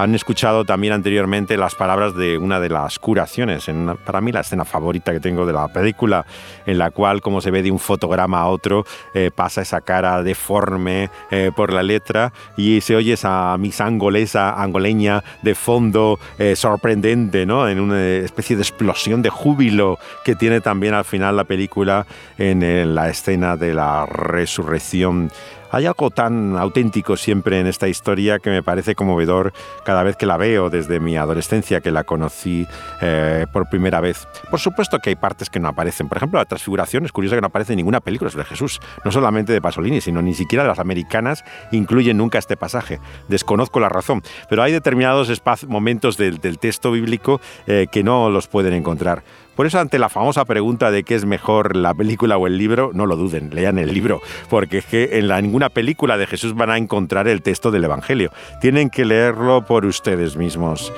[0.00, 4.40] Han escuchado también anteriormente las palabras de una de las curaciones, en, para mí la
[4.40, 6.24] escena favorita que tengo de la película,
[6.64, 10.22] en la cual, como se ve de un fotograma a otro, eh, pasa esa cara
[10.22, 16.56] deforme eh, por la letra y se oye esa misa angolesa, angoleña de fondo eh,
[16.56, 17.68] sorprendente, ¿no?
[17.68, 22.06] En una especie de explosión de júbilo que tiene también al final la película
[22.38, 25.30] en la escena de la resurrección
[25.70, 29.52] hay algo tan auténtico siempre en esta historia que me parece conmovedor
[29.84, 32.66] cada vez que la veo desde mi adolescencia, que la conocí
[33.00, 34.26] eh, por primera vez.
[34.50, 36.08] Por supuesto que hay partes que no aparecen.
[36.08, 39.12] Por ejemplo, la transfiguración es curioso que no aparece en ninguna película sobre Jesús, no
[39.12, 43.00] solamente de Pasolini, sino ni siquiera las americanas incluyen nunca este pasaje.
[43.28, 45.30] Desconozco la razón, pero hay determinados
[45.66, 49.22] momentos del, texto bíblico eh, que no los pueden encontrar.
[49.60, 52.92] Por eso, ante la famosa pregunta de qué es mejor la película o el libro,
[52.94, 56.70] no lo duden, lean el libro, porque es que en ninguna película de Jesús van
[56.70, 58.32] a encontrar el texto del Evangelio.
[58.62, 60.90] Tienen que leerlo por ustedes mismos.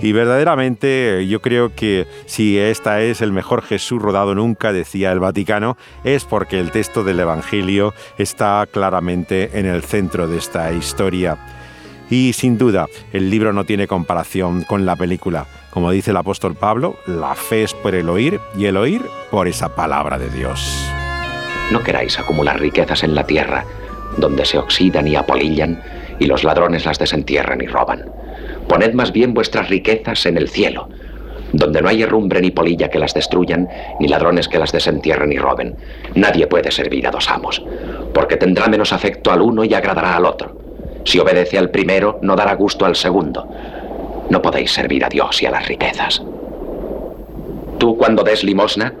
[0.00, 5.20] Y verdaderamente yo creo que si esta es el mejor Jesús rodado nunca, decía el
[5.20, 11.36] Vaticano, es porque el texto del Evangelio está claramente en el centro de esta historia.
[12.10, 15.46] Y sin duda, el libro no tiene comparación con la película.
[15.70, 19.46] Como dice el apóstol Pablo, la fe es por el oír y el oír por
[19.46, 20.90] esa palabra de Dios.
[21.70, 23.64] No queráis acumular riquezas en la tierra,
[24.16, 25.82] donde se oxidan y apolillan
[26.18, 28.10] y los ladrones las desentierran y roban.
[28.68, 30.88] Poned más bien vuestras riquezas en el cielo,
[31.52, 33.68] donde no hay herrumbre ni polilla que las destruyan,
[34.00, 35.76] ni ladrones que las desentierren y roben.
[36.14, 37.62] Nadie puede servir a dos amos,
[38.14, 40.67] porque tendrá menos afecto al uno y agradará al otro.
[41.08, 43.48] Si obedece al primero, no dará gusto al segundo.
[44.28, 46.22] No podéis servir a Dios y a las riquezas.
[47.78, 48.92] Tú cuando des limosna,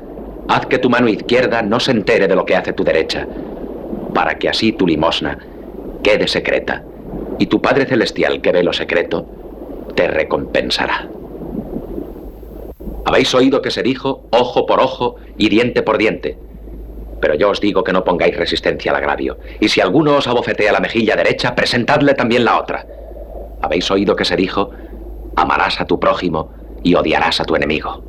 [0.48, 3.26] haz que tu mano izquierda no se entere de lo que hace tu derecha,
[4.14, 5.38] para que así tu limosna
[6.02, 6.82] quede secreta,
[7.38, 9.26] y tu Padre Celestial que ve lo secreto,
[9.94, 11.10] te recompensará.
[13.04, 16.38] Habéis oído que se dijo ojo por ojo y diente por diente.
[17.20, 19.38] Pero yo os digo que no pongáis resistencia al agravio.
[19.60, 22.86] Y si alguno os abofetea la mejilla derecha, presentadle también la otra.
[23.60, 24.70] Habéis oído que se dijo,
[25.36, 26.50] amarás a tu prójimo
[26.82, 28.04] y odiarás a tu enemigo.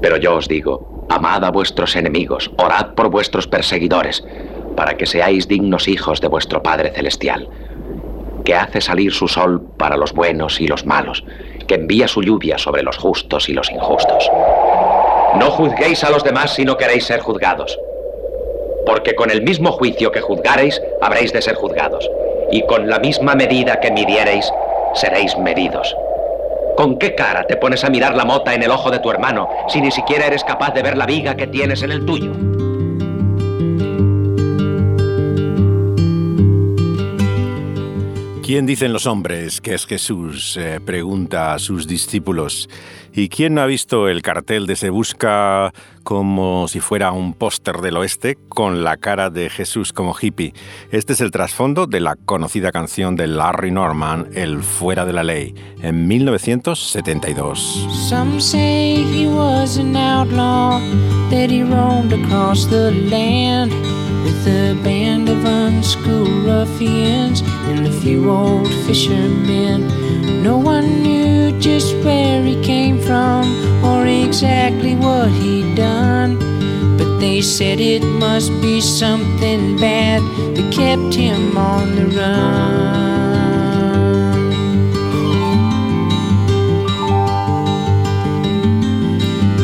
[0.00, 4.24] Pero yo os digo, amad a vuestros enemigos, orad por vuestros perseguidores,
[4.76, 7.48] para que seáis dignos hijos de vuestro Padre Celestial,
[8.44, 11.24] que hace salir su sol para los buenos y los malos,
[11.68, 14.28] que envía su lluvia sobre los justos y los injustos.
[15.38, 17.78] No juzguéis a los demás si no queréis ser juzgados
[18.86, 22.08] porque con el mismo juicio que juzgareis, habréis de ser juzgados,
[22.50, 24.50] y con la misma medida que midiereis,
[24.94, 25.96] seréis medidos.
[26.76, 29.48] ¿Con qué cara te pones a mirar la mota en el ojo de tu hermano
[29.68, 32.32] si ni siquiera eres capaz de ver la viga que tienes en el tuyo?
[38.42, 40.58] ¿Quién dicen los hombres que es Jesús?
[40.60, 42.68] Eh, pregunta a sus discípulos.
[43.14, 47.76] ¿Y quién no ha visto el cartel de Se Busca como si fuera un póster
[47.76, 50.54] del oeste con la cara de Jesús como hippie?
[50.90, 55.24] Este es el trasfondo de la conocida canción de Larry Norman, El Fuera de la
[55.24, 57.86] Ley, en 1972.
[58.08, 60.80] Some say he was an outlaw,
[61.30, 63.72] that he roamed across the land.
[64.24, 65.44] with a band of
[67.68, 69.88] and a few old fishermen.
[70.42, 72.61] Knew just where he
[77.42, 80.22] They said it must be something bad
[80.54, 83.26] that kept him on the run.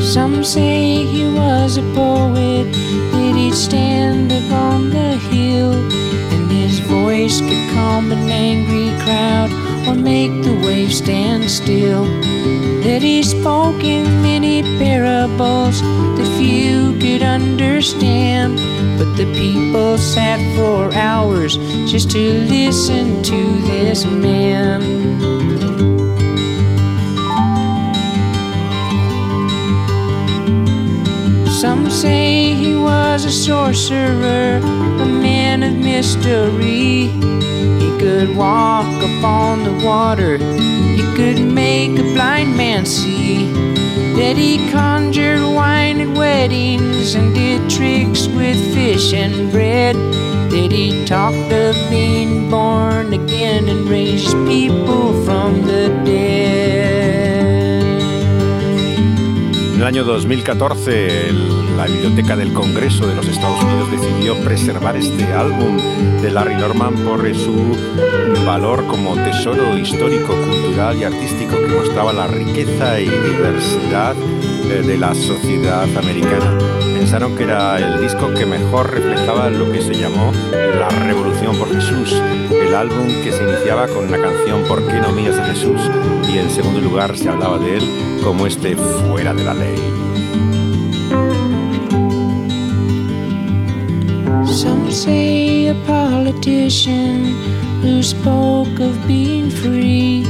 [0.03, 2.66] Some say he was a poet,
[3.12, 5.72] that he'd stand up on the hill,
[6.33, 9.53] and his voice could calm an angry crowd
[9.87, 12.07] or make the waves stand still.
[12.83, 16.28] That he spoke in many parables that
[17.29, 18.57] understand,
[18.99, 21.57] but the people sat for hours
[21.91, 24.81] just to listen to this man.
[31.61, 34.59] Some say he was a sorcerer,
[35.05, 37.09] a man of mystery.
[37.83, 43.78] He could walk upon the water, he could make a blind man see.
[44.19, 49.97] He conjured wine at weddings and did tricks with fish and bread.
[50.53, 56.78] He talked of being born again and raised people from the dead.
[59.89, 61.32] Año 2014,
[61.74, 65.78] la Biblioteca del Congreso de los Estados Unidos decidió preservar este álbum
[66.20, 67.74] de Larry Norman por su
[68.45, 74.14] valor como tesoro histórico, cultural y artístico que mostraba la riqueza y diversidad
[74.69, 76.59] de la sociedad americana.
[76.95, 80.31] Pensaron que era el disco que mejor reflejaba lo que se llamó
[80.79, 82.12] la Revolución por Jesús,
[82.51, 85.81] el álbum que se iniciaba con la canción ¿Por qué no miras a Jesús?
[86.29, 87.83] y en segundo lugar se hablaba de él
[88.23, 89.79] como este fuera de la ley.
[94.47, 97.35] Some say a politician
[97.83, 100.27] who spoke of being free.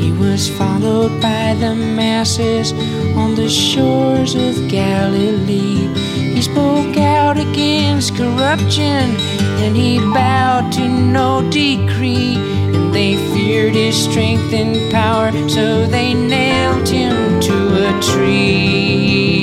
[0.00, 2.72] He was followed by the masses
[3.16, 5.88] on the shores of Galilee.
[6.34, 9.16] He spoke out against corruption
[9.62, 12.36] and he bowed to no decree.
[12.74, 19.37] And they feared his strength and power, so they nailed him to a tree.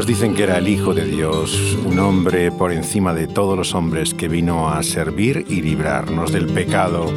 [0.00, 3.74] Algunos dicen que era el Hijo de Dios, un hombre por encima de todos los
[3.74, 7.12] hombres que vino a servir y librarnos del pecado.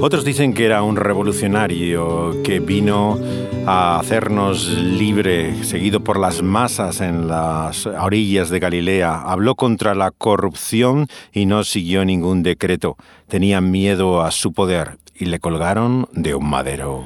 [0.00, 3.16] Otros dicen que era un revolucionario que vino
[3.64, 9.22] a hacernos libre, seguido por las masas en las orillas de Galilea.
[9.22, 12.96] Habló contra la corrupción y no siguió ningún decreto.
[13.28, 17.04] Tenían miedo a su poder y le colgaron de un madero.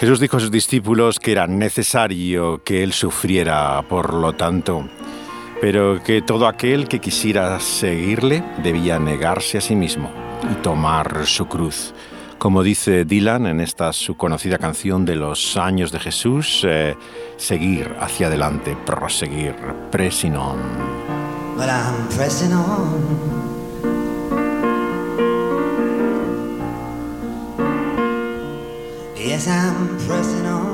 [0.00, 4.88] Jesús dijo a sus discípulos que era necesario que Él sufriera, por lo tanto,
[5.60, 10.10] pero que todo aquel que quisiera seguirle debía negarse a sí mismo
[10.50, 11.92] y tomar su cruz.
[12.38, 16.96] Como dice Dylan en esta su conocida canción de los años de Jesús, eh,
[17.36, 19.54] seguir hacia adelante, proseguir,
[19.90, 20.56] pressing on.
[29.40, 30.69] Yes, I'm pressing on.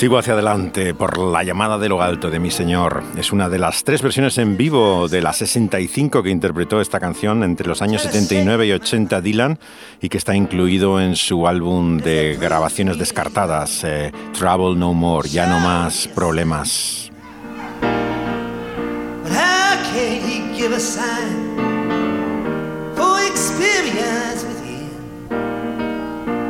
[0.00, 3.02] Sigo hacia adelante por la llamada de lo alto de mi señor.
[3.18, 7.44] Es una de las tres versiones en vivo de la 65 que interpretó esta canción
[7.44, 9.58] entre los años 79 y 80 Dylan
[10.00, 15.46] y que está incluido en su álbum de grabaciones descartadas, eh, Trouble No More, ya
[15.46, 17.10] no más problemas.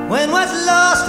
[0.08, 1.06] When what's lost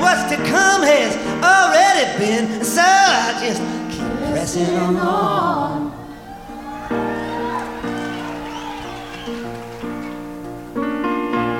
[0.00, 2.64] what's to come has already been.
[2.64, 5.92] So I just keep pressing on.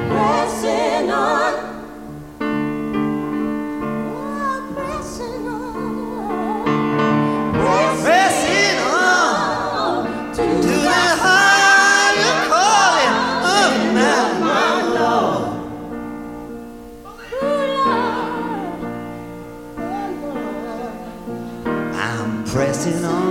[0.09, 1.70] Pressing on.
[22.81, 23.30] I'm pressing on.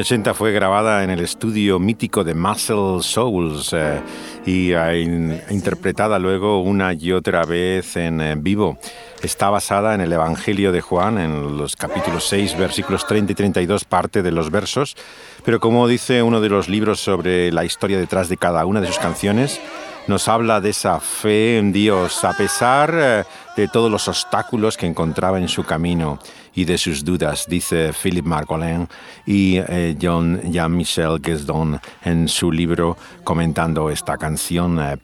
[0.00, 4.00] El año 80 fue grabada en el estudio mítico de Muscle Souls eh,
[4.46, 8.78] y eh, in- interpretada luego una y otra vez en eh, vivo.
[9.22, 13.84] Está basada en el Evangelio de Juan, en los capítulos 6, versículos 30 y 32,
[13.84, 14.96] parte de los versos,
[15.44, 18.86] pero como dice uno de los libros sobre la historia detrás de cada una de
[18.86, 19.60] sus canciones,
[20.06, 25.38] nos habla de esa fe en Dios a pesar de todos los obstáculos que encontraba
[25.38, 26.18] en su camino
[26.54, 28.88] y de sus dudas, dice Philip Margolin
[29.26, 34.96] y eh, John Jean-Michel Guesdon en su libro comentando esta canción eh,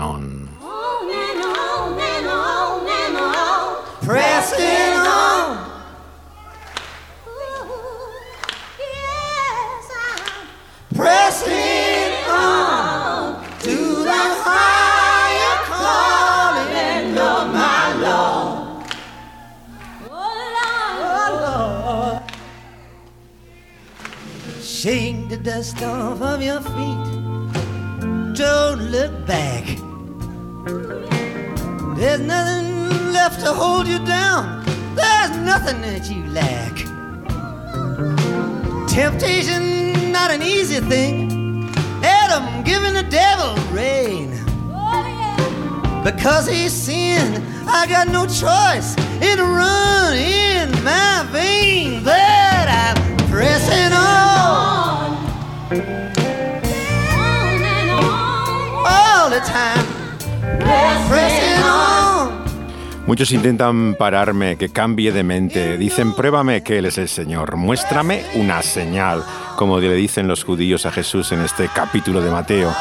[0.00, 0.48] On.
[24.84, 27.04] Shake the dust off of your feet.
[28.34, 29.64] Don't look back.
[31.96, 34.62] There's nothing left to hold you down.
[34.94, 36.76] There's nothing that you lack.
[38.86, 41.72] Temptation, not an easy thing.
[42.04, 44.32] Adam giving the devil rain.
[46.04, 48.94] Because he's sinned, I got no choice.
[49.22, 52.04] It run in my vein.
[52.04, 54.73] But I'm pressing on.
[63.06, 65.76] Muchos intentan pararme, que cambie de mente.
[65.76, 67.56] Dicen, pruébame que Él es el Señor.
[67.56, 69.22] Muéstrame una señal,
[69.56, 72.74] como le dicen los judíos a Jesús en este capítulo de Mateo.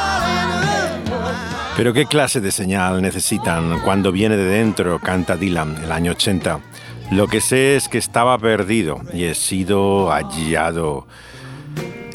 [1.76, 5.00] Pero ¿qué clase de señal necesitan cuando viene de dentro?
[5.00, 6.60] Canta Dylan, el año 80.
[7.12, 11.08] Lo que sé es que estaba perdido y he sido hallado.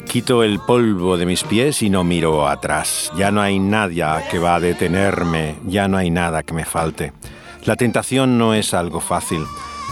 [0.09, 3.11] Quito el polvo de mis pies y no miro atrás.
[3.15, 7.13] Ya no hay nadie que va a detenerme, ya no hay nada que me falte.
[7.65, 9.45] La tentación no es algo fácil.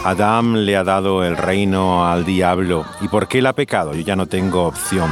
[0.04, 4.16] Adán le ha dado el reino al diablo y porque él ha pecado yo ya
[4.16, 5.08] no tengo opción.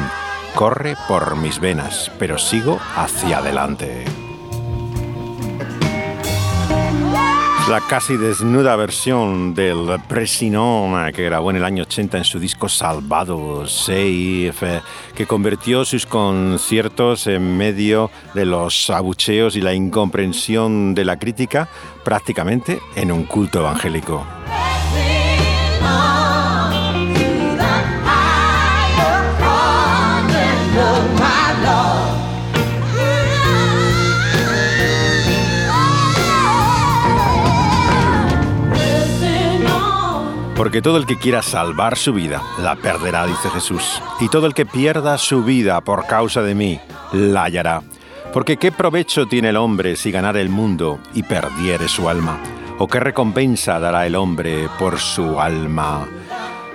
[0.57, 4.26] Corre por mis venas, pero sigo hacia adelante.
[7.69, 12.69] La casi desnuda versión del Presinon que grabó en el año 80 en su disco
[12.69, 14.81] Salvado Safe, eh,
[15.17, 21.69] que convirtió sus conciertos en medio de los abucheos y la incomprensión de la crítica
[22.05, 24.25] prácticamente en un culto evangélico.
[40.57, 44.03] Porque todo el que quiera salvar su vida, la perderá, dice Jesús.
[44.21, 46.81] Y todo el que pierda su vida por causa de mí,
[47.13, 47.83] la hallará.
[48.33, 52.39] Porque ¿qué provecho tiene el hombre si ganara el mundo y perdiere su alma?
[52.79, 56.07] ¿O qué recompensa dará el hombre por su alma?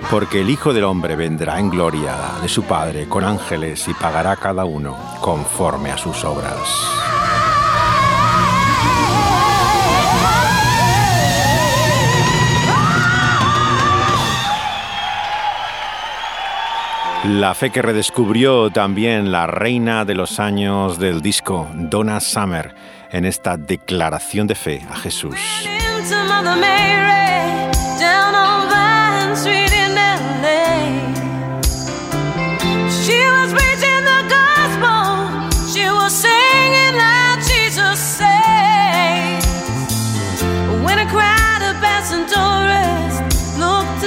[0.09, 4.35] Porque el Hijo del Hombre vendrá en gloria de su Padre con ángeles y pagará
[4.35, 7.20] cada uno conforme a sus obras.
[17.23, 22.73] La fe que redescubrió también la reina de los años del disco, Donna Summer,
[23.11, 25.35] en esta declaración de fe a Jesús.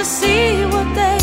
[0.05, 1.14] see what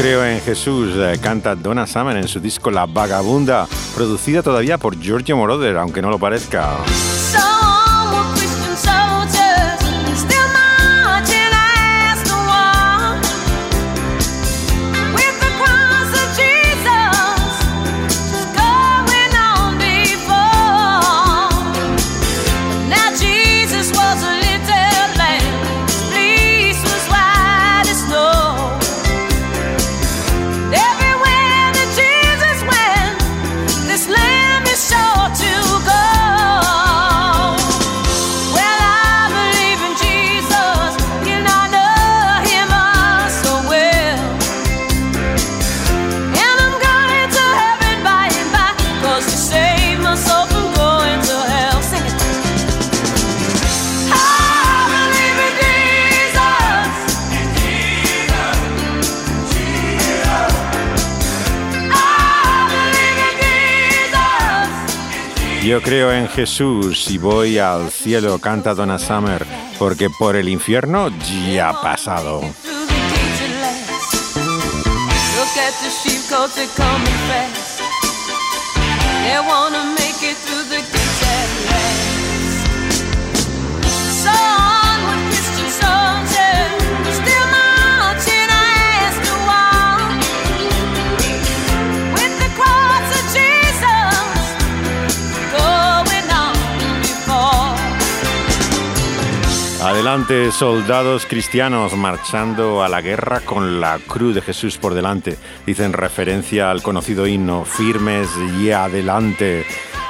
[0.00, 4.98] creo en Jesús, eh, canta Donna Summer en su disco La Vagabunda, producida todavía por
[4.98, 6.78] Giorgio Moroder, aunque no lo parezca.
[65.70, 69.46] Yo creo en Jesús y voy al cielo, canta Donna Summer,
[69.78, 71.10] porque por el infierno
[71.52, 72.40] ya ha pasado.
[99.82, 105.38] Adelante, soldados cristianos marchando a la guerra con la cruz de Jesús por delante.
[105.66, 108.28] Dicen referencia al conocido himno, firmes
[108.60, 109.64] y adelante.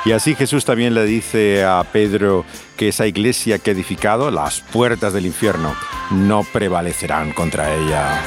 [0.04, 2.44] Y así Jesús también le dice a Pedro
[2.76, 5.72] que esa iglesia que ha edificado, las puertas del infierno,
[6.10, 8.20] no prevalecerán contra ella.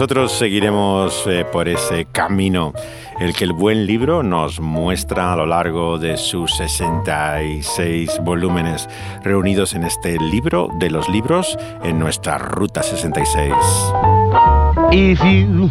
[0.00, 2.72] Nosotros seguiremos eh, por ese camino,
[3.18, 8.88] el que el buen libro nos muestra a lo largo de sus 66 volúmenes
[9.22, 13.52] reunidos en este libro de los libros en nuestra Ruta 66.
[14.90, 15.68] If you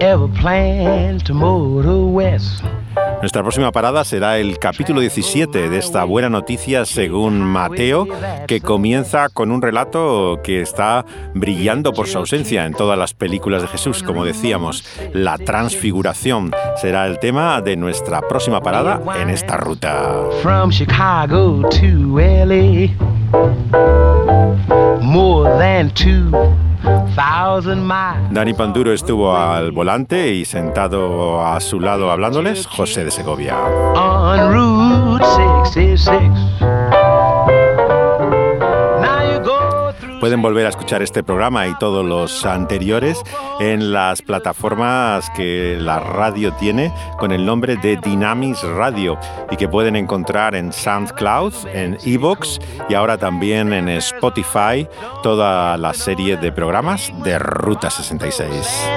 [0.00, 3.03] ever plan to.
[3.24, 8.06] Nuestra próxima parada será el capítulo 17 de esta buena noticia según Mateo,
[8.46, 13.62] que comienza con un relato que está brillando por su ausencia en todas las películas
[13.62, 14.84] de Jesús, como decíamos.
[15.14, 20.26] La transfiguración será el tema de nuestra próxima parada en esta ruta.
[20.42, 21.86] From Chicago to
[25.00, 25.90] more than
[28.30, 33.56] Dani Panduro estuvo al volante y sentado a su lado hablándoles, José de Segovia.
[40.24, 43.22] Pueden volver a escuchar este programa y todos los anteriores
[43.60, 49.18] en las plataformas que la radio tiene con el nombre de Dynamis Radio
[49.50, 52.58] y que pueden encontrar en SoundCloud, en Evox
[52.88, 54.88] y ahora también en Spotify
[55.22, 58.88] toda la serie de programas de Ruta 66.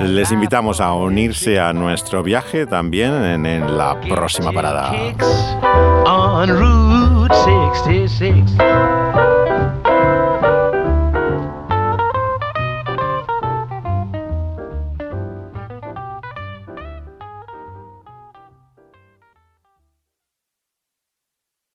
[0.00, 4.92] Les invitamos a unirse a nuestro viaje también en, en la próxima parada.
[6.06, 9.31] on Route 66.